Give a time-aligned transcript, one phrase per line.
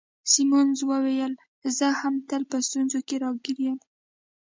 [0.31, 1.33] سیمونز وویل:
[1.77, 3.79] زه هم تل په ستونزو کي راګیر یم.